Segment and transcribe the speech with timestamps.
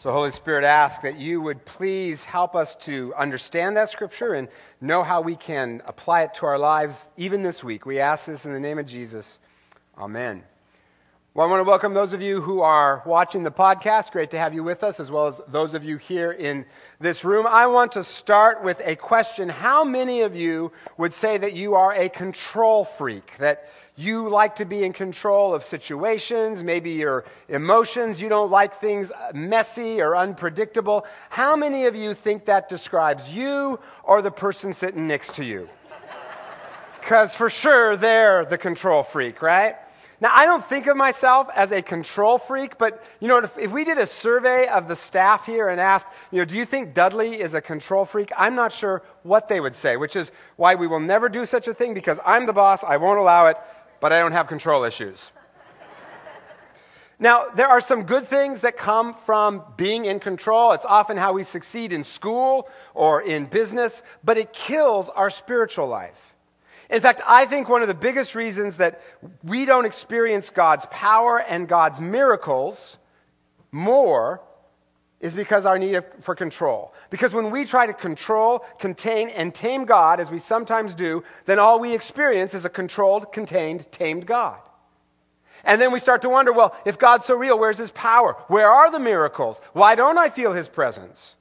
[0.00, 4.48] So, Holy Spirit, ask that you would please help us to understand that scripture and
[4.80, 7.84] know how we can apply it to our lives even this week.
[7.84, 9.38] We ask this in the name of Jesus.
[9.98, 10.42] Amen.
[11.32, 14.10] Well, I want to welcome those of you who are watching the podcast.
[14.10, 16.66] Great to have you with us, as well as those of you here in
[16.98, 17.46] this room.
[17.46, 19.48] I want to start with a question.
[19.48, 23.36] How many of you would say that you are a control freak?
[23.38, 28.20] That you like to be in control of situations, maybe your emotions.
[28.20, 31.06] You don't like things messy or unpredictable.
[31.28, 35.68] How many of you think that describes you or the person sitting next to you?
[37.00, 39.76] Because for sure they're the control freak, right?
[40.20, 43.72] Now, I don't think of myself as a control freak, but you know, if, if,
[43.72, 46.92] we did a survey of the staff here and asked, you know, do you think
[46.92, 48.30] Dudley is a control freak?
[48.36, 51.68] I'm not sure what they would say, which is why we will never do such
[51.68, 53.56] a thing because I'm the boss, I won't allow it
[54.00, 55.30] but I don't have control issues.
[57.22, 60.72] Now, there are some good things that come from being in control.
[60.72, 65.86] It's often how we succeed in school or in business, but it kills our spiritual
[65.86, 66.29] life.
[66.90, 69.00] In fact, I think one of the biggest reasons that
[69.44, 72.96] we don't experience God's power and God's miracles
[73.70, 74.42] more
[75.20, 76.92] is because our need for control.
[77.10, 81.58] Because when we try to control, contain, and tame God, as we sometimes do, then
[81.58, 84.58] all we experience is a controlled, contained, tamed God.
[85.62, 88.32] And then we start to wonder well, if God's so real, where's his power?
[88.48, 89.60] Where are the miracles?
[89.74, 91.36] Why don't I feel his presence?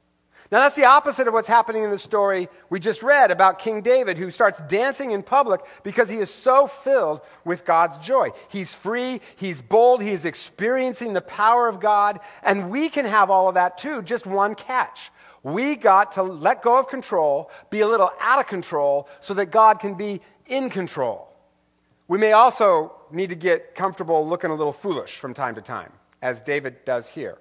[0.51, 3.81] Now, that's the opposite of what's happening in the story we just read about King
[3.81, 8.29] David, who starts dancing in public because he is so filled with God's joy.
[8.47, 13.47] He's free, he's bold, he's experiencing the power of God, and we can have all
[13.47, 15.11] of that too, just one catch.
[15.43, 19.51] We got to let go of control, be a little out of control, so that
[19.51, 21.31] God can be in control.
[22.07, 25.91] We may also need to get comfortable looking a little foolish from time to time,
[26.23, 27.37] as David does here.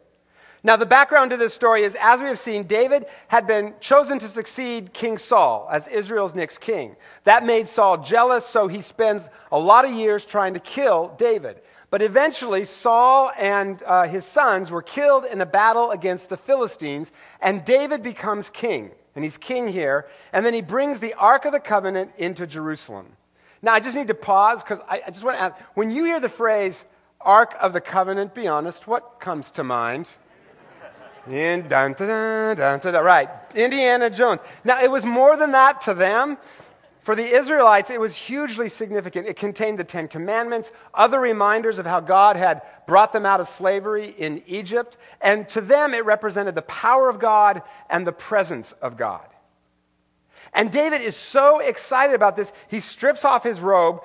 [0.65, 4.19] Now, the background to this story is as we have seen, David had been chosen
[4.19, 6.97] to succeed King Saul as Israel's next king.
[7.25, 11.61] That made Saul jealous, so he spends a lot of years trying to kill David.
[11.91, 17.13] But eventually, Saul and uh, his sons were killed in a battle against the Philistines,
[17.41, 18.91] and David becomes king.
[19.15, 20.07] And he's king here.
[20.33, 23.17] And then he brings the Ark of the Covenant into Jerusalem.
[23.63, 26.05] Now, I just need to pause because I, I just want to ask when you
[26.05, 26.85] hear the phrase
[27.21, 30.09] Ark of the Covenant, be honest, what comes to mind?
[31.31, 34.41] In dun, dun, dun, dun, right, Indiana Jones.
[34.65, 36.39] Now, it was more than that to them.
[37.03, 39.27] For the Israelites, it was hugely significant.
[39.27, 43.49] It contained the Ten Commandments, other reminders of how God had brought them out of
[43.49, 44.99] slavery in Egypt.
[45.23, 49.27] And to them, it represented the power of God and the presence of God.
[50.53, 54.03] And David is so excited about this, he strips off his robe,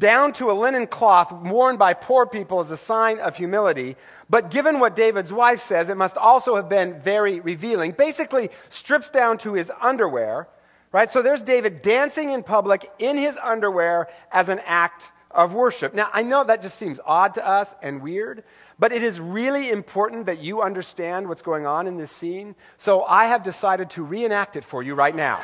[0.00, 3.96] down to a linen cloth worn by poor people as a sign of humility.
[4.28, 7.92] But given what David's wife says, it must also have been very revealing.
[7.92, 10.48] Basically, strips down to his underwear,
[10.90, 11.08] right?
[11.08, 15.94] So there's David dancing in public in his underwear as an act of worship.
[15.94, 18.42] Now, I know that just seems odd to us and weird,
[18.80, 22.56] but it is really important that you understand what's going on in this scene.
[22.78, 25.40] So I have decided to reenact it for you right now.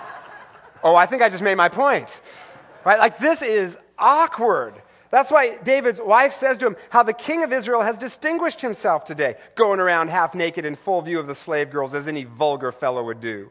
[0.84, 2.22] oh, I think I just made my point.
[2.84, 2.98] Right?
[2.98, 4.74] Like, this is awkward.
[5.10, 9.04] That's why David's wife says to him how the king of Israel has distinguished himself
[9.04, 12.72] today, going around half naked in full view of the slave girls as any vulgar
[12.72, 13.50] fellow would do.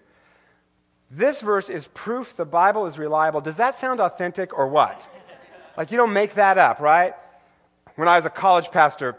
[1.12, 3.41] This verse is proof the Bible is reliable.
[3.41, 5.08] Does that sound authentic or what?
[5.78, 7.14] Like, you don't make that up, right?
[7.96, 9.18] When I was a college pastor,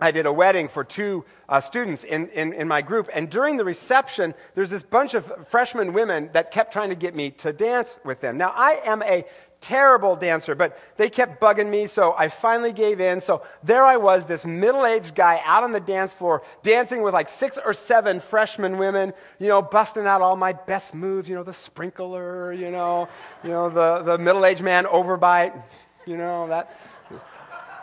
[0.00, 3.08] I did a wedding for two uh, students in, in, in, my group.
[3.14, 7.14] And during the reception, there's this bunch of freshman women that kept trying to get
[7.14, 8.36] me to dance with them.
[8.36, 9.24] Now, I am a
[9.62, 13.22] terrible dancer, but they kept bugging me, so I finally gave in.
[13.22, 17.14] So there I was, this middle aged guy out on the dance floor, dancing with
[17.14, 21.34] like six or seven freshman women, you know, busting out all my best moves, you
[21.34, 23.08] know, the sprinkler, you know,
[23.42, 25.60] you know the, the middle aged man overbite,
[26.06, 26.76] you know, that.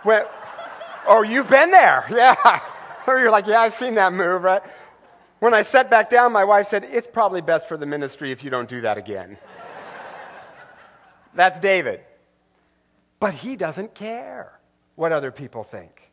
[0.04, 0.24] When,
[1.08, 2.06] Oh, you've been there.
[2.12, 2.62] Yeah.
[3.06, 4.62] Or you're like, yeah, I've seen that move, right?
[5.40, 8.46] When I sat back down, my wife said, it's probably best for the ministry if
[8.46, 9.38] you don't do that again.
[11.34, 12.00] That's David.
[13.20, 14.58] But he doesn't care
[14.96, 16.12] what other people think.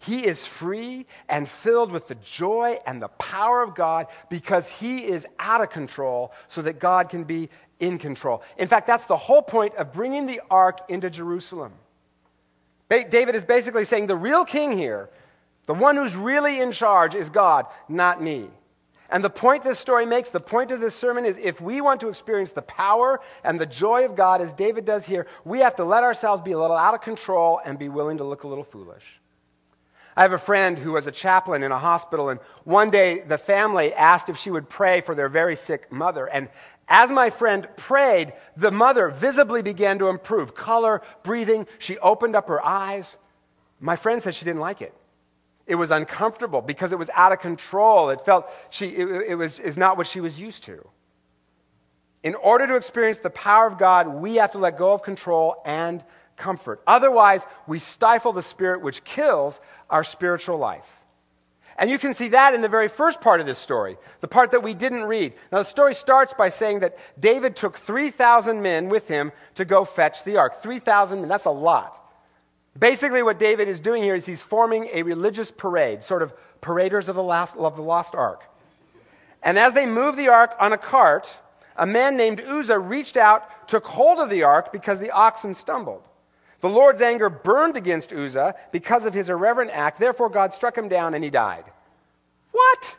[0.00, 5.04] He is free and filled with the joy and the power of God because he
[5.04, 8.42] is out of control so that God can be in control.
[8.56, 11.72] In fact, that's the whole point of bringing the ark into Jerusalem.
[12.90, 15.08] David is basically saying the real king here,
[15.66, 18.48] the one who's really in charge, is God, not me.
[19.08, 22.00] And the point this story makes, the point of this sermon is if we want
[22.00, 25.76] to experience the power and the joy of God as David does here, we have
[25.76, 28.48] to let ourselves be a little out of control and be willing to look a
[28.48, 29.20] little foolish.
[30.16, 33.38] I have a friend who was a chaplain in a hospital, and one day the
[33.38, 36.26] family asked if she would pray for their very sick mother.
[36.26, 36.48] And
[36.90, 41.68] as my friend prayed, the mother visibly began to improve color, breathing.
[41.78, 43.16] She opened up her eyes.
[43.78, 44.92] My friend said she didn't like it.
[45.66, 48.10] It was uncomfortable because it was out of control.
[48.10, 50.84] It felt she, it, it was is not what she was used to.
[52.24, 55.62] In order to experience the power of God, we have to let go of control
[55.64, 56.04] and
[56.36, 56.82] comfort.
[56.88, 60.99] Otherwise, we stifle the spirit which kills our spiritual life.
[61.80, 64.50] And you can see that in the very first part of this story, the part
[64.50, 65.32] that we didn't read.
[65.50, 69.86] Now, the story starts by saying that David took 3,000 men with him to go
[69.86, 70.62] fetch the ark.
[70.62, 71.96] 3,000 men, that's a lot.
[72.78, 77.08] Basically, what David is doing here is he's forming a religious parade, sort of paraders
[77.08, 78.44] of the, last, of the lost ark.
[79.42, 81.34] And as they move the ark on a cart,
[81.76, 86.02] a man named Uzzah reached out, took hold of the ark because the oxen stumbled.
[86.60, 89.98] The Lord's anger burned against Uzzah because of his irreverent act.
[89.98, 91.64] Therefore, God struck him down and he died.
[92.52, 92.96] What?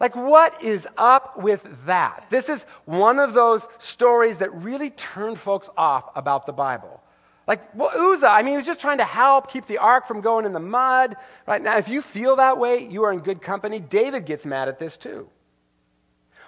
[0.00, 2.26] Like, what is up with that?
[2.30, 7.02] This is one of those stories that really turned folks off about the Bible.
[7.46, 10.20] Like, well, Uzzah, I mean, he was just trying to help keep the ark from
[10.20, 11.16] going in the mud.
[11.46, 13.78] Right now, if you feel that way, you are in good company.
[13.78, 15.28] David gets mad at this too.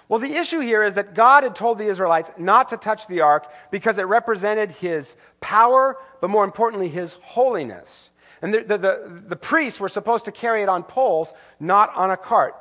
[0.09, 3.21] Well, the issue here is that God had told the Israelites not to touch the
[3.21, 8.09] ark because it represented his power, but more importantly, his holiness.
[8.41, 12.11] And the, the, the, the, priests were supposed to carry it on poles, not on
[12.11, 12.55] a cart.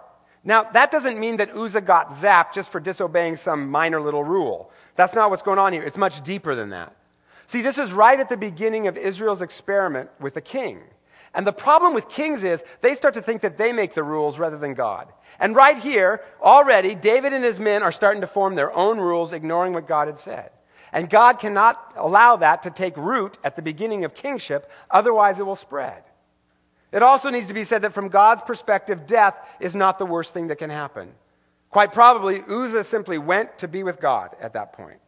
[0.44, 4.70] Now, that doesn't mean that Uzzah got zapped just for disobeying some minor little rule.
[4.94, 5.82] That's not what's going on here.
[5.82, 6.94] It's much deeper than that.
[7.46, 10.80] See, this is right at the beginning of Israel's experiment with a king.
[11.34, 14.38] And the problem with kings is they start to think that they make the rules
[14.38, 15.08] rather than God.
[15.40, 19.32] And right here, already, David and his men are starting to form their own rules,
[19.32, 20.50] ignoring what God had said.
[20.92, 25.46] And God cannot allow that to take root at the beginning of kingship, otherwise, it
[25.46, 26.02] will spread.
[26.92, 30.34] It also needs to be said that from God's perspective, death is not the worst
[30.34, 31.14] thing that can happen.
[31.70, 34.98] Quite probably, Uzzah simply went to be with God at that point.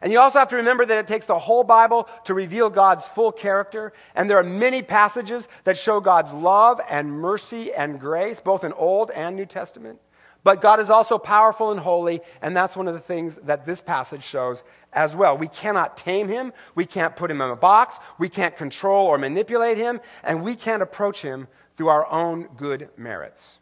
[0.00, 3.08] And you also have to remember that it takes the whole Bible to reveal God's
[3.08, 3.92] full character.
[4.14, 8.72] And there are many passages that show God's love and mercy and grace, both in
[8.74, 9.98] Old and New Testament.
[10.44, 13.80] But God is also powerful and holy, and that's one of the things that this
[13.80, 14.62] passage shows
[14.92, 15.36] as well.
[15.36, 19.18] We cannot tame him, we can't put him in a box, we can't control or
[19.18, 23.58] manipulate him, and we can't approach him through our own good merits.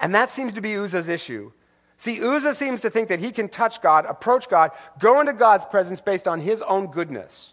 [0.00, 1.52] And that seems to be Uzzah's issue
[2.00, 5.66] See, Uzzah seems to think that he can touch God, approach God, go into God's
[5.66, 7.52] presence based on his own goodness.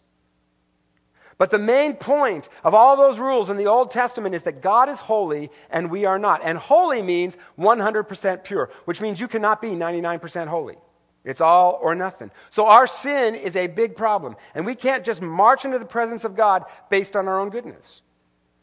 [1.37, 4.87] But the main point of all those rules in the Old Testament is that God
[4.87, 6.39] is holy and we are not.
[6.45, 10.77] And holy means 100% pure, which means you cannot be 99% holy.
[11.25, 12.31] It's all or nothing.
[12.49, 14.37] So our sin is a big problem.
[14.55, 18.01] And we can't just march into the presence of God based on our own goodness.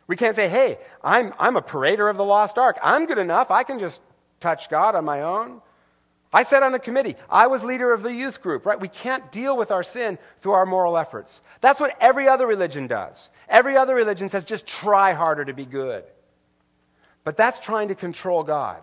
[0.06, 2.78] We can't say, hey, I'm, I'm a parader of the lost ark.
[2.82, 3.50] I'm good enough.
[3.50, 4.00] I can just
[4.40, 5.60] touch God on my own.
[6.34, 7.14] I sat on the committee.
[7.30, 8.80] I was leader of the youth group, right?
[8.80, 11.40] We can't deal with our sin through our moral efforts.
[11.60, 13.30] That's what every other religion does.
[13.48, 16.02] Every other religion says just try harder to be good.
[17.22, 18.82] But that's trying to control God.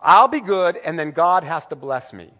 [0.00, 2.30] I'll be good, and then God has to bless me.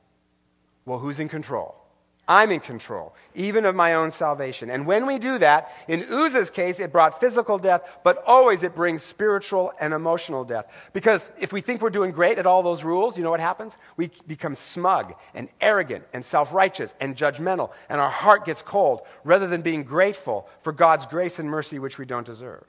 [0.87, 1.84] Well, who's in control?
[2.27, 4.71] I'm in control, even of my own salvation.
[4.71, 8.75] And when we do that, in Uzzah's case, it brought physical death, but always it
[8.75, 10.67] brings spiritual and emotional death.
[10.95, 13.77] Because if we think we're doing great at all those rules, you know what happens?
[13.99, 19.03] We become smug and arrogant and self righteous and judgmental, and our heart gets cold
[19.23, 22.65] rather than being grateful for God's grace and mercy, which we don't deserve.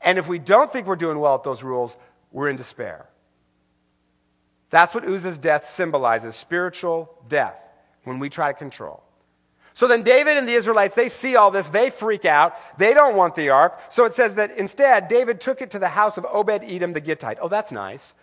[0.00, 1.96] And if we don't think we're doing well at those rules,
[2.32, 3.06] we're in despair.
[4.70, 7.56] That's what Uzzah's death symbolizes spiritual death
[8.06, 9.02] when we try to control.
[9.74, 13.14] So then David and the Israelites, they see all this, they freak out, they don't
[13.14, 13.78] want the ark.
[13.90, 17.00] So it says that instead, David took it to the house of Obed Edom the
[17.00, 17.36] Gittite.
[17.42, 18.14] Oh, that's nice.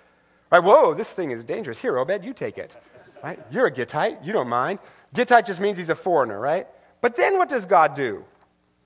[0.49, 0.63] Right?
[0.63, 1.79] Whoa, this thing is dangerous.
[1.79, 2.75] Here, Obed, you take it.
[3.23, 3.39] Right?
[3.51, 4.79] You're a Gittite, you don't mind.
[5.13, 6.65] Gittite just means he's a foreigner, right?
[7.01, 8.25] But then what does God do?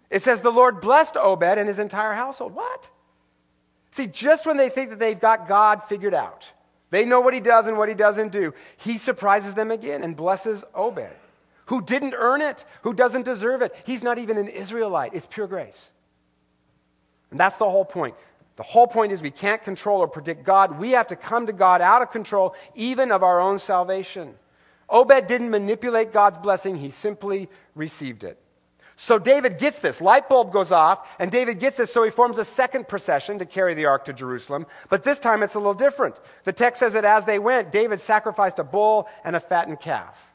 [0.10, 2.54] It says the Lord blessed Obed and his entire household.
[2.54, 2.90] What?
[3.92, 6.52] See, just when they think that they've got God figured out,
[6.90, 8.54] they know what he does and what he doesn't do.
[8.78, 11.10] He surprises them again and blesses Obed,
[11.66, 13.76] who didn't earn it, who doesn't deserve it.
[13.86, 15.92] He's not even an Israelite, it's pure grace.
[17.30, 18.16] And that's the whole point.
[18.56, 20.80] The whole point is we can't control or predict God.
[20.80, 24.34] We have to come to God out of control, even of our own salvation.
[24.90, 28.40] Obed didn't manipulate God's blessing, he simply received it.
[29.00, 30.02] So David gets this.
[30.02, 33.46] Light bulb goes off, and David gets this, so he forms a second procession to
[33.46, 34.66] carry the ark to Jerusalem.
[34.90, 36.20] But this time it's a little different.
[36.46, 40.34] The text says that as they went, David sacrificed a bull and a fattened calf.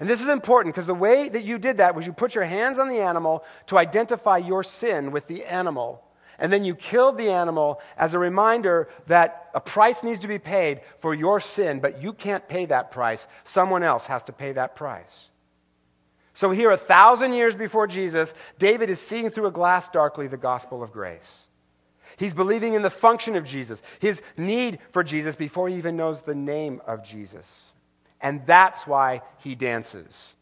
[0.00, 2.44] And this is important because the way that you did that was you put your
[2.44, 6.02] hands on the animal to identify your sin with the animal.
[6.40, 10.40] And then you killed the animal as a reminder that a price needs to be
[10.40, 13.28] paid for your sin, but you can't pay that price.
[13.44, 15.30] Someone else has to pay that price.
[16.34, 20.36] So, here, a thousand years before Jesus, David is seeing through a glass darkly the
[20.36, 21.46] gospel of grace.
[22.16, 26.22] He's believing in the function of Jesus, his need for Jesus before he even knows
[26.22, 27.72] the name of Jesus.
[28.20, 30.34] And that's why he dances.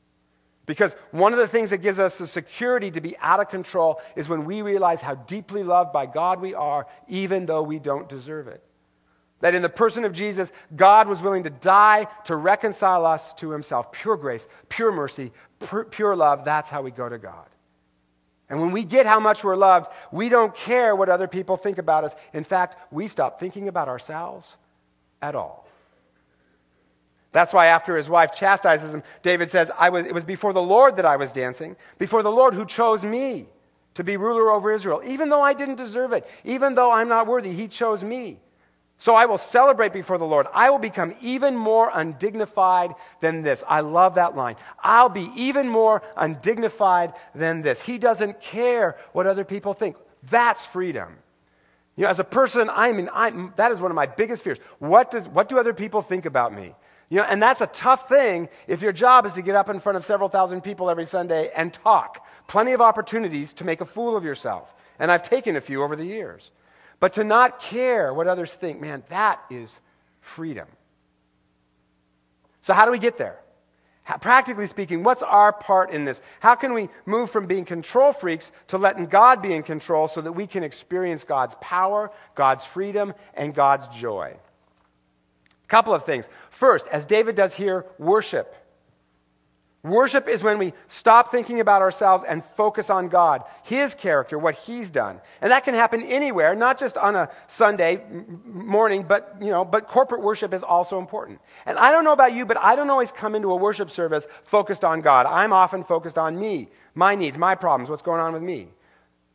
[0.65, 4.01] Because one of the things that gives us the security to be out of control
[4.17, 8.09] is when we realize how deeply loved by God we are, even though we don't
[8.09, 8.63] deserve it.
[9.43, 13.51] That in the person of Jesus, God was willing to die to reconcile us to
[13.51, 13.93] himself.
[13.93, 15.33] Pure grace, pure mercy,
[15.91, 16.45] pure love.
[16.45, 17.47] That's how we go to God.
[18.49, 21.79] And when we get how much we're loved, we don't care what other people think
[21.79, 22.15] about us.
[22.33, 24.57] In fact, we stop thinking about ourselves
[25.21, 25.67] at all.
[27.33, 30.63] That's why after his wife chastises him, David says, I was, It was before the
[30.63, 33.47] Lord that I was dancing, before the Lord who chose me
[33.95, 35.03] to be ruler over Israel.
[35.05, 38.39] Even though I didn't deserve it, even though I'm not worthy, he chose me.
[39.03, 40.47] So I will celebrate before the Lord.
[40.55, 43.65] I will become even more undignified than this.
[43.67, 44.55] I love that line.
[44.79, 47.83] I'll be even more undignified than this.
[47.83, 49.97] He doesn't care what other people think.
[50.31, 51.17] That's freedom.
[51.97, 54.59] You know, as a person, I mean, I'm, that is one of my biggest fears.
[54.79, 56.73] What, does, what do other people think about me?
[57.09, 59.81] You know, and that's a tough thing if your job is to get up in
[59.81, 62.25] front of several thousand people every Sunday and talk.
[62.47, 64.73] Plenty of opportunities to make a fool of yourself.
[65.01, 66.53] And I've taken a few over the years.
[67.03, 69.81] But to not care what others think, man, that is
[70.21, 70.69] freedom.
[72.63, 73.41] So, how do we get there?
[74.05, 76.23] How, practically speaking, what's our part in this?
[76.39, 80.21] How can we move from being control freaks to letting God be in control so
[80.21, 84.37] that we can experience God's power, God's freedom, and God's joy?
[84.37, 86.29] A couple of things.
[86.51, 88.55] First, as David does here, worship.
[89.85, 94.55] Worship is when we stop thinking about ourselves and focus on God, His character, what
[94.55, 95.21] He's done.
[95.41, 98.05] And that can happen anywhere, not just on a Sunday
[98.45, 101.41] morning, but, you know, but corporate worship is also important.
[101.67, 104.29] And I don't know about you, but I don't always come into a worship service
[104.45, 105.27] focused on God.
[105.27, 108.69] I'm often focused on me, my needs, my problems, what's going on with me.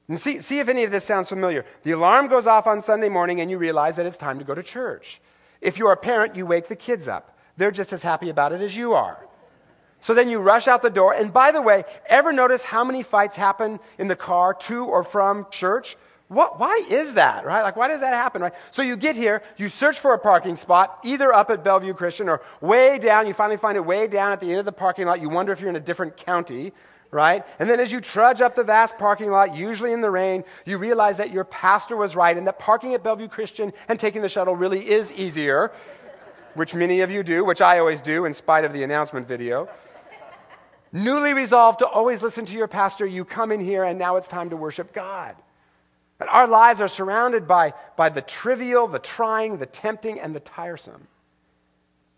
[0.08, 1.66] And see, see if any of this sounds familiar.
[1.84, 4.56] The alarm goes off on Sunday morning and you realize that it's time to go
[4.56, 5.20] to church.
[5.60, 7.38] If you're a parent, you wake the kids up.
[7.58, 9.27] They're just as happy about it as you are.
[10.02, 11.14] So then you rush out the door.
[11.14, 15.04] And by the way, ever notice how many fights happen in the car to or
[15.04, 15.98] from church?
[16.30, 17.62] What, why is that, right?
[17.62, 18.54] Like, why does that happen, right?
[18.72, 22.28] So you get here, you search for a parking spot, either up at Bellevue Christian
[22.28, 23.28] or way down.
[23.28, 25.22] You finally find it way down at the end of the parking lot.
[25.22, 26.74] You wonder if you're in a different county,
[27.12, 27.46] right?
[27.60, 30.78] And then as you trudge up the vast parking lot, usually in the rain, you
[30.78, 34.30] realize that your pastor was right and that parking at Bellevue Christian and taking the
[34.30, 35.72] shuttle really is easier,
[36.56, 39.70] which many of you do, which I always do in spite of the announcement video.
[40.98, 44.28] Newly resolved to always listen to your pastor, you come in here and now it's
[44.28, 45.36] time to worship God.
[46.18, 50.40] But our lives are surrounded by, by the trivial, the trying, the tempting, and the
[50.40, 51.08] tiresome.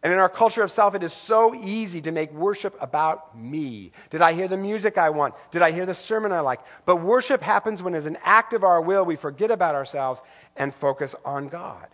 [0.02, 3.92] And in our culture of self, it is so easy to make worship about me.
[4.12, 5.36] Did I hear the music I want?
[5.52, 6.62] Did I hear the sermon I like?
[6.86, 10.22] But worship happens when, as an act of our will, we forget about ourselves
[10.56, 11.88] and focus on God.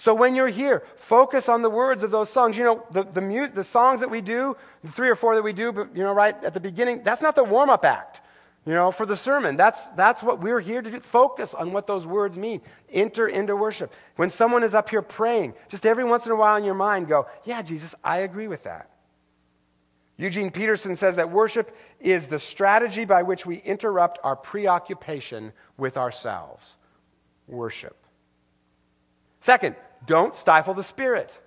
[0.00, 2.56] So when you're here, focus on the words of those songs.
[2.56, 5.42] You know, the, the, mu- the songs that we do, the three or four that
[5.42, 8.20] we do, but, you know, right at the beginning, that's not the warm up act,
[8.64, 9.56] you know, for the sermon.
[9.56, 11.00] That's, that's what we're here to do.
[11.00, 12.60] Focus on what those words mean.
[12.92, 13.92] Enter into worship.
[14.14, 17.08] When someone is up here praying, just every once in a while in your mind
[17.08, 18.90] go, yeah, Jesus, I agree with that.
[20.16, 25.96] Eugene Peterson says that worship is the strategy by which we interrupt our preoccupation with
[25.96, 26.76] ourselves.
[27.48, 27.96] Worship.
[29.40, 29.76] Second,
[30.06, 31.38] don't stifle the spirit.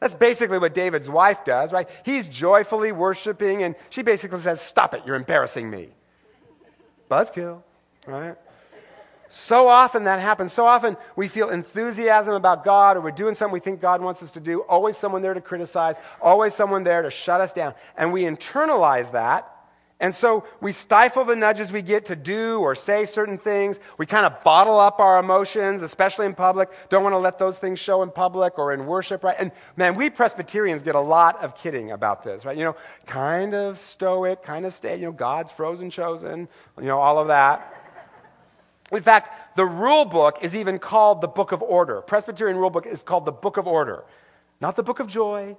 [0.00, 1.88] That's basically what David's wife does, right?
[2.04, 5.88] He's joyfully worshiping, and she basically says, Stop it, you're embarrassing me.
[7.10, 7.62] Buzzkill,
[8.06, 8.36] right?
[9.28, 10.52] So often that happens.
[10.52, 14.22] So often we feel enthusiasm about God, or we're doing something we think God wants
[14.22, 14.60] us to do.
[14.62, 17.74] Always someone there to criticize, always someone there to shut us down.
[17.96, 19.55] And we internalize that
[19.98, 23.80] and so we stifle the nudges we get to do or say certain things.
[23.96, 26.68] We kind of bottle up our emotions, especially in public.
[26.90, 29.36] Don't want to let those things show in public or in worship, right?
[29.38, 32.58] And man, we Presbyterians get a lot of kidding about this, right?
[32.58, 32.76] You know,
[33.06, 36.46] kind of stoic, kind of stay, you know, God's frozen chosen,
[36.78, 37.72] you know, all of that.
[38.92, 42.02] In fact, the rule book is even called the Book of Order.
[42.02, 44.04] Presbyterian rule book is called the Book of Order.
[44.60, 45.56] Not the Book of Joy,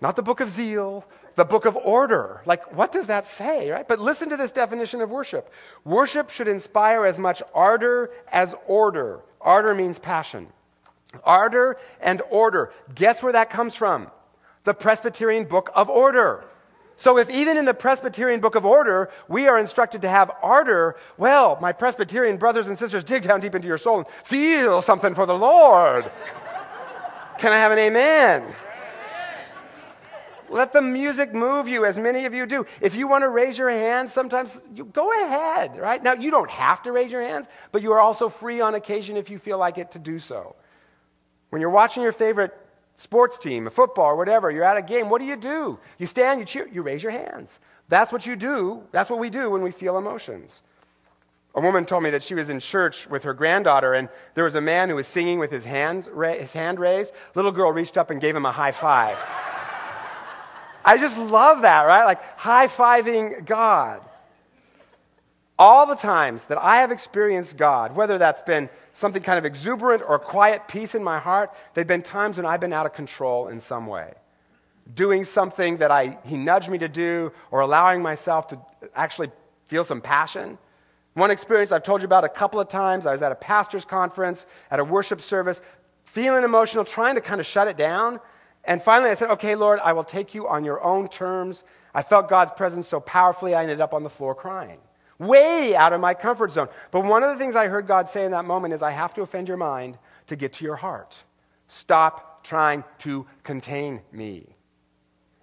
[0.00, 1.04] not the Book of Zeal,
[1.38, 2.42] the book of order.
[2.46, 3.86] Like, what does that say, right?
[3.86, 5.50] But listen to this definition of worship
[5.84, 9.20] worship should inspire as much ardor as order.
[9.40, 10.48] Ardor means passion.
[11.24, 12.72] Ardor and order.
[12.94, 14.10] Guess where that comes from?
[14.64, 16.44] The Presbyterian Book of Order.
[16.96, 20.96] So, if even in the Presbyterian Book of Order we are instructed to have ardor,
[21.16, 25.14] well, my Presbyterian brothers and sisters, dig down deep into your soul and feel something
[25.14, 26.10] for the Lord.
[27.38, 28.44] Can I have an amen?
[30.50, 32.66] Let the music move you, as many of you do.
[32.80, 36.02] If you want to raise your hands, sometimes you go ahead, right?
[36.02, 39.16] Now, you don't have to raise your hands, but you are also free on occasion
[39.16, 40.56] if you feel like it to do so.
[41.50, 42.54] When you're watching your favorite
[42.94, 45.78] sports team, a football, or whatever, you're at a game, what do you do?
[45.98, 47.58] You stand, you cheer, you raise your hands.
[47.88, 48.82] That's what you do.
[48.92, 50.62] That's what we do when we feel emotions.
[51.54, 54.54] A woman told me that she was in church with her granddaughter, and there was
[54.54, 57.12] a man who was singing with his, hands, his hand raised.
[57.34, 59.18] Little girl reached up and gave him a high five.
[60.88, 62.06] I just love that, right?
[62.06, 64.00] Like high fiving God.
[65.58, 70.02] All the times that I have experienced God, whether that's been something kind of exuberant
[70.08, 73.48] or quiet peace in my heart, they've been times when I've been out of control
[73.48, 74.14] in some way.
[74.94, 78.58] Doing something that I, he nudged me to do or allowing myself to
[78.96, 79.30] actually
[79.66, 80.56] feel some passion.
[81.12, 83.84] One experience I've told you about a couple of times, I was at a pastor's
[83.84, 85.60] conference, at a worship service,
[86.06, 88.20] feeling emotional, trying to kind of shut it down.
[88.64, 91.64] And finally I said, okay, Lord, I will take you on your own terms.
[91.94, 94.78] I felt God's presence so powerfully, I ended up on the floor crying
[95.18, 96.68] way out of my comfort zone.
[96.90, 99.14] But one of the things I heard God say in that moment is I have
[99.14, 99.98] to offend your mind
[100.28, 101.22] to get to your heart.
[101.66, 104.46] Stop trying to contain me.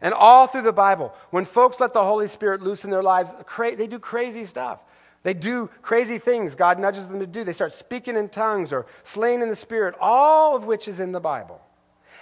[0.02, 3.34] And all through the Bible, when folks let the Holy Spirit loose in their lives,
[3.58, 4.80] they do crazy stuff.
[5.24, 7.44] They do crazy things God nudges them to do.
[7.44, 11.12] They start speaking in tongues or slaying in the Spirit, all of which is in
[11.12, 11.62] the Bible.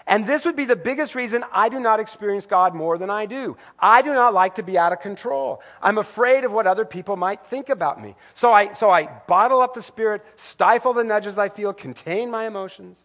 [0.06, 3.26] And this would be the biggest reason I do not experience God more than I
[3.26, 3.56] do.
[3.80, 5.62] I do not like to be out of control.
[5.82, 8.16] I'm afraid of what other people might think about me.
[8.34, 12.48] So I, so I bottle up the spirit, stifle the nudges I feel, contain my
[12.48, 12.98] emotions.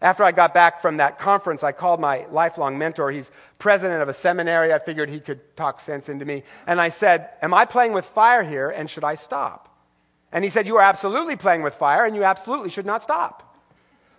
[0.00, 3.10] After I got back from that conference, I called my lifelong mentor.
[3.10, 4.72] He's president of a seminary.
[4.72, 6.44] I figured he could talk sense into me.
[6.66, 9.76] And I said, Am I playing with fire here and should I stop?
[10.30, 13.47] And he said, You are absolutely playing with fire and you absolutely should not stop.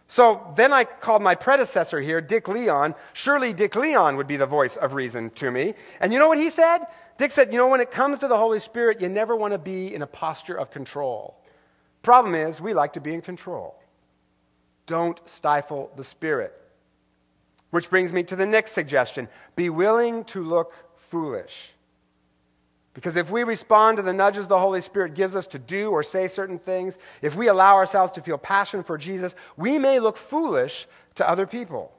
[0.09, 2.95] So then I called my predecessor here, Dick Leon.
[3.13, 5.75] Surely Dick Leon would be the voice of reason to me.
[6.01, 6.79] And you know what he said?
[7.19, 9.59] Dick said, You know, when it comes to the Holy Spirit, you never want to
[9.59, 11.37] be in a posture of control.
[12.01, 13.79] Problem is, we like to be in control.
[14.87, 16.59] Don't stifle the Spirit.
[17.69, 21.73] Which brings me to the next suggestion be willing to look foolish.
[22.99, 26.03] Because if we respond to the nudges the Holy Spirit gives us to do or
[26.03, 30.17] say certain things, if we allow ourselves to feel passion for Jesus, we may look
[30.17, 30.85] foolish
[31.15, 31.93] to other people.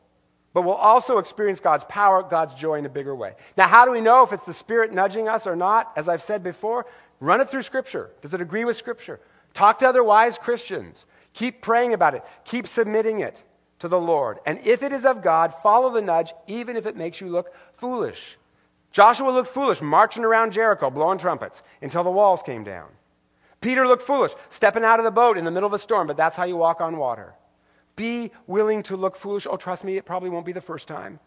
[0.52, 3.32] But we'll also experience God's power, God's joy in a bigger way.
[3.56, 5.90] Now, how do we know if it's the Spirit nudging us or not?
[5.96, 6.84] As I've said before,
[7.18, 8.10] run it through Scripture.
[8.20, 9.20] Does it agree with Scripture?
[9.54, 11.06] Talk to other wise Christians.
[11.32, 12.22] Keep praying about it.
[12.44, 13.42] Keep submitting it
[13.78, 14.38] to the Lord.
[14.44, 17.54] And if it is of God, follow the nudge, even if it makes you look
[17.72, 18.36] foolish.
[18.92, 22.88] Joshua looked foolish marching around Jericho, blowing trumpets until the walls came down.
[23.60, 26.16] Peter looked foolish stepping out of the boat in the middle of a storm, but
[26.16, 27.34] that's how you walk on water.
[27.94, 29.46] Be willing to look foolish.
[29.48, 31.20] Oh, trust me, it probably won't be the first time.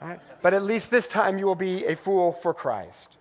[0.00, 0.18] Right?
[0.42, 3.16] But at least this time you will be a fool for Christ.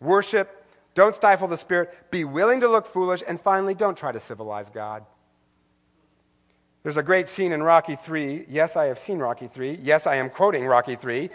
[0.00, 4.20] Worship, don't stifle the Spirit, be willing to look foolish, and finally, don't try to
[4.20, 5.04] civilize God.
[6.82, 8.46] There's a great scene in Rocky 3.
[8.48, 9.78] Yes, I have seen Rocky 3.
[9.82, 11.30] Yes, I am quoting Rocky 3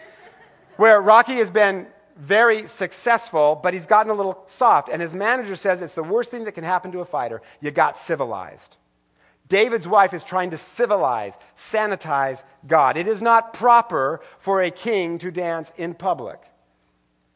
[0.79, 4.87] where Rocky has been very successful, but he's gotten a little soft.
[4.87, 7.41] And his manager says it's the worst thing that can happen to a fighter.
[7.59, 8.77] You got civilized.
[9.49, 12.95] David's wife is trying to civilize, sanitize God.
[12.95, 16.39] It is not proper for a king to dance in public.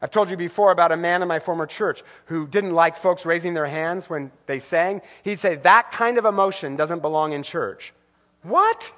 [0.00, 3.26] I've told you before about a man in my former church who didn't like folks
[3.26, 5.02] raising their hands when they sang.
[5.22, 7.92] He'd say, That kind of emotion doesn't belong in church.
[8.42, 8.90] What?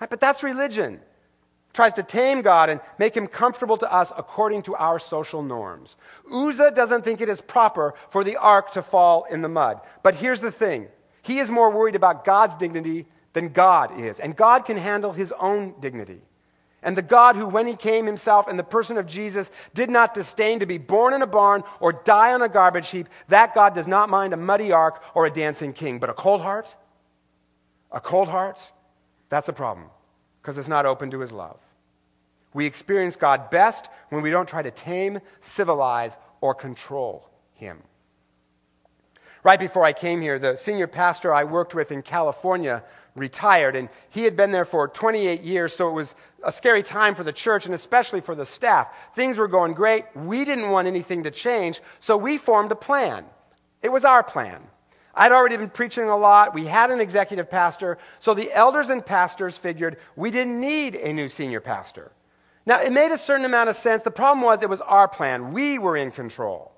[0.00, 1.00] But that's religion
[1.72, 5.96] tries to tame God and make him comfortable to us according to our social norms.
[6.32, 9.80] Uzzah doesn't think it is proper for the ark to fall in the mud.
[10.02, 10.88] But here's the thing
[11.22, 15.32] he is more worried about God's dignity than God is, and God can handle his
[15.38, 16.20] own dignity.
[16.82, 20.14] And the God who, when he came himself in the person of Jesus, did not
[20.14, 23.74] disdain to be born in a barn or die on a garbage heap, that God
[23.74, 25.98] does not mind a muddy ark or a dancing king.
[25.98, 26.74] But a cold heart?
[27.90, 28.60] A cold heart?
[29.28, 29.90] That's a problem
[30.48, 31.60] because it's not open to his love.
[32.54, 37.82] We experience God best when we don't try to tame, civilize, or control Him.
[39.44, 42.82] Right before I came here, the senior pastor I worked with in California
[43.14, 47.14] retired, and he had been there for 28 years, so it was a scary time
[47.14, 48.88] for the church and especially for the staff.
[49.14, 50.06] Things were going great.
[50.16, 53.26] We didn't want anything to change, so we formed a plan.
[53.82, 54.62] It was our plan.
[55.18, 56.54] I'd already been preaching a lot.
[56.54, 61.12] We had an executive pastor, so the elders and pastors figured we didn't need a
[61.12, 62.12] new senior pastor.
[62.64, 64.04] Now, it made a certain amount of sense.
[64.04, 65.52] The problem was it was our plan.
[65.52, 66.72] We were in control.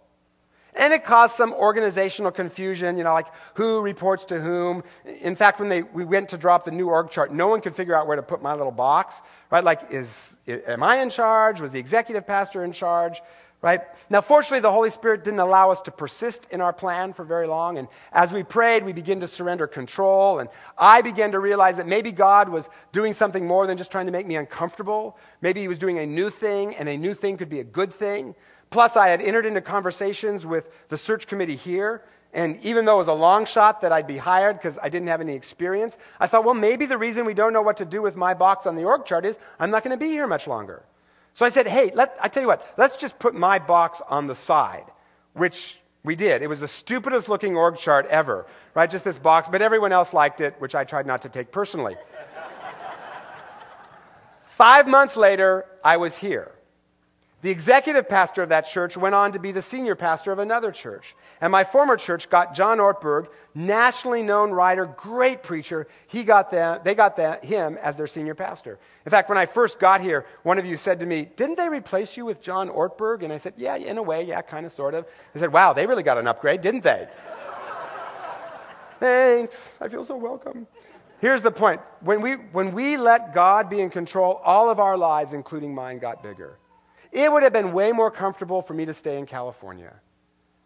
[0.74, 4.84] And it caused some organizational confusion, you know, like who reports to whom.
[5.04, 7.74] In fact, when they, we went to drop the new org chart, no one could
[7.74, 9.64] figure out where to put my little box, right?
[9.64, 11.60] Like, is, am I in charge?
[11.60, 13.20] Was the executive pastor in charge?
[13.62, 13.82] Right?
[14.08, 17.46] Now, fortunately, the Holy Spirit didn't allow us to persist in our plan for very
[17.46, 17.76] long.
[17.76, 20.38] And as we prayed, we began to surrender control.
[20.38, 24.06] And I began to realize that maybe God was doing something more than just trying
[24.06, 25.18] to make me uncomfortable.
[25.42, 27.92] Maybe He was doing a new thing, and a new thing could be a good
[27.92, 28.34] thing.
[28.70, 32.02] Plus, I had entered into conversations with the search committee here.
[32.32, 35.08] And even though it was a long shot that I'd be hired because I didn't
[35.08, 38.00] have any experience, I thought, well, maybe the reason we don't know what to do
[38.00, 40.46] with my box on the org chart is I'm not going to be here much
[40.46, 40.84] longer.
[41.34, 44.26] So I said, hey, let, I tell you what, let's just put my box on
[44.26, 44.84] the side,
[45.32, 46.42] which we did.
[46.42, 48.90] It was the stupidest looking org chart ever, right?
[48.90, 51.96] Just this box, but everyone else liked it, which I tried not to take personally.
[54.44, 56.52] Five months later, I was here.
[57.42, 60.70] The executive pastor of that church went on to be the senior pastor of another
[60.70, 61.16] church.
[61.40, 65.86] And my former church got John Ortberg, nationally known writer, great preacher.
[66.06, 68.78] He got them, they got them, him as their senior pastor.
[69.06, 71.70] In fact, when I first got here, one of you said to me, Didn't they
[71.70, 73.22] replace you with John Ortberg?
[73.22, 75.06] And I said, Yeah, in a way, yeah, kind of, sort of.
[75.32, 77.08] They said, Wow, they really got an upgrade, didn't they?
[79.00, 79.70] Thanks.
[79.80, 80.66] I feel so welcome.
[81.20, 84.98] Here's the point when we, when we let God be in control, all of our
[84.98, 86.58] lives, including mine, got bigger.
[87.12, 89.94] It would have been way more comfortable for me to stay in California.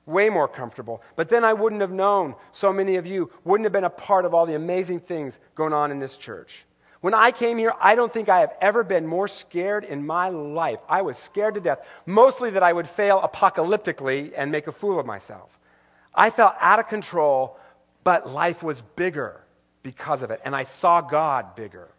[0.07, 1.03] Way more comfortable.
[1.17, 4.25] But then I wouldn't have known so many of you, wouldn't have been a part
[4.25, 6.67] of all the amazing things going on in this church.
[7.01, 10.31] When I came here, I don't think I have ever been more scared in my
[10.31, 10.79] life.
[10.89, 14.99] I was scared to death, mostly that I would fail apocalyptically and make a fool
[14.99, 15.59] of myself.
[16.15, 17.59] I felt out of control,
[18.05, 19.43] but life was bigger
[19.83, 21.91] because of it, and I saw God bigger.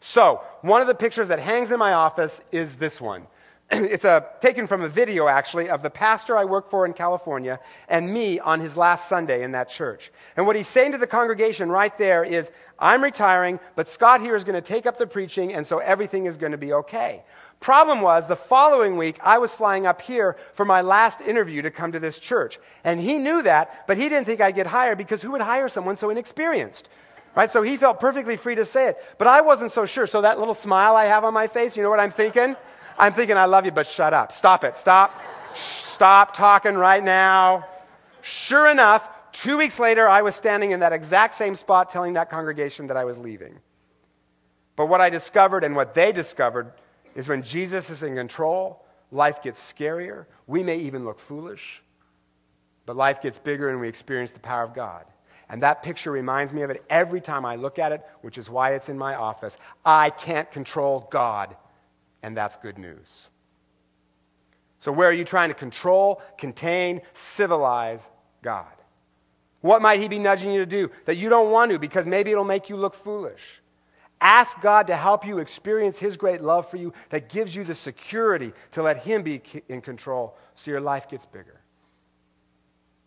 [0.00, 3.26] So, one of the pictures that hangs in my office is this one.
[3.74, 7.58] it's a, taken from a video, actually, of the pastor I work for in California
[7.88, 10.12] and me on his last Sunday in that church.
[10.36, 14.36] And what he's saying to the congregation right there is, I'm retiring, but Scott here
[14.36, 17.24] is going to take up the preaching, and so everything is going to be okay.
[17.60, 21.70] Problem was, the following week, I was flying up here for my last interview to
[21.70, 22.58] come to this church.
[22.84, 25.70] And he knew that, but he didn't think I'd get hired because who would hire
[25.70, 26.90] someone so inexperienced?
[27.34, 27.50] Right?
[27.50, 28.98] So he felt perfectly free to say it.
[29.16, 30.06] But I wasn't so sure.
[30.06, 32.56] So that little smile I have on my face, you know what I'm thinking?
[32.98, 34.32] I'm thinking, I love you, but shut up.
[34.32, 34.76] Stop it.
[34.76, 35.20] Stop.
[35.54, 37.66] Stop talking right now.
[38.22, 42.30] Sure enough, two weeks later, I was standing in that exact same spot telling that
[42.30, 43.58] congregation that I was leaving.
[44.76, 46.72] But what I discovered and what they discovered
[47.14, 50.26] is when Jesus is in control, life gets scarier.
[50.46, 51.82] We may even look foolish,
[52.86, 55.04] but life gets bigger and we experience the power of God.
[55.48, 58.48] And that picture reminds me of it every time I look at it, which is
[58.48, 59.58] why it's in my office.
[59.84, 61.54] I can't control God
[62.22, 63.28] and that's good news.
[64.78, 68.08] So, where are you trying to control, contain, civilize
[68.42, 68.66] God?
[69.60, 72.32] What might He be nudging you to do that you don't want to because maybe
[72.32, 73.60] it'll make you look foolish?
[74.20, 77.74] Ask God to help you experience His great love for you that gives you the
[77.74, 81.60] security to let Him be in control so your life gets bigger.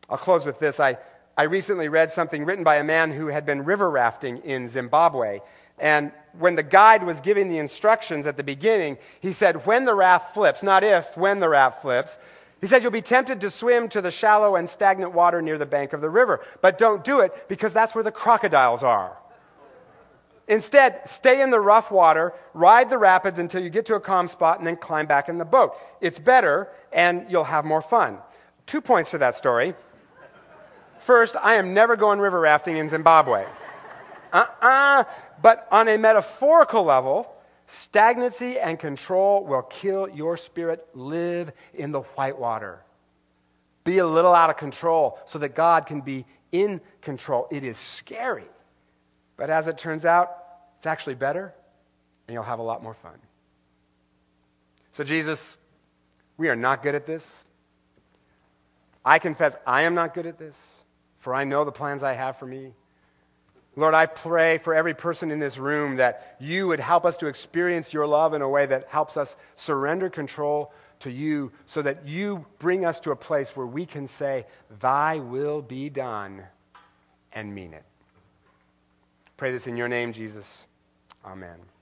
[0.10, 0.80] I'll close with this.
[0.80, 0.98] I,
[1.38, 5.40] I recently read something written by a man who had been river rafting in Zimbabwe.
[5.78, 9.96] And when the guide was giving the instructions at the beginning, he said, When the
[9.96, 12.18] raft flips, not if, when the raft flips,
[12.62, 15.66] he said, You'll be tempted to swim to the shallow and stagnant water near the
[15.66, 19.18] bank of the river, but don't do it because that's where the crocodiles are.
[20.48, 24.28] Instead, stay in the rough water, ride the rapids until you get to a calm
[24.28, 25.74] spot, and then climb back in the boat.
[26.02, 28.20] It's better, and you'll have more fun.
[28.68, 29.74] Two points to that story.
[31.00, 33.46] First, I am never going river rafting in Zimbabwe.
[34.36, 34.68] Uh uh-uh.
[34.68, 35.04] uh
[35.42, 37.34] But on a metaphorical level,
[37.68, 40.86] stagnancy and control will kill your spirit.
[40.94, 42.82] Live in the white water.
[43.86, 47.48] Be a little out of control so that God can be in control.
[47.52, 48.50] It is scary.
[49.38, 50.36] But as it turns out,
[50.78, 51.54] it's actually better,
[52.28, 53.20] and you'll have a lot more fun.
[54.92, 55.58] So, Jesus,
[56.38, 57.44] we are not good at this.
[59.04, 60.58] I confess I am not good at this,
[61.20, 62.74] for I know the plans I have for me
[63.76, 67.28] Lord, I pray for every person in this room that you would help us to
[67.28, 72.08] experience your love in a way that helps us surrender control to you so that
[72.08, 74.46] you bring us to a place where we can say,
[74.80, 76.44] Thy will be done,
[77.34, 77.84] and mean it.
[79.36, 80.64] Pray this in your name, Jesus.
[81.26, 81.75] Amen.